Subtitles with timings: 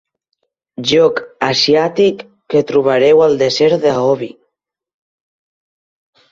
[0.91, 4.33] Joc asiàtic que trobareu al desert de Gobi.